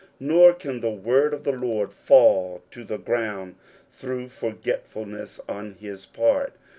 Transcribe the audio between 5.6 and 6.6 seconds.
his part.